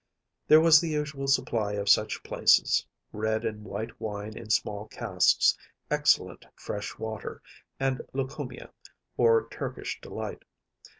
[0.47, 5.55] There was the usual supply of such places‚ÄĒred and white wine in small casks,
[5.91, 7.39] excellent fresh water,
[7.79, 8.71] and lucumia,
[9.15, 10.41] or Turkish delight.